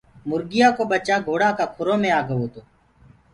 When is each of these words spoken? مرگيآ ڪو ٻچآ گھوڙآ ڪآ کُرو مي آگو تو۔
مرگيآ 0.29 0.69
ڪو 0.77 0.83
ٻچآ 0.89 1.15
گھوڙآ 1.27 1.49
ڪآ 1.57 1.65
کُرو 1.75 1.95
مي 2.01 2.09
آگو 2.19 2.39
تو۔ 2.53 2.61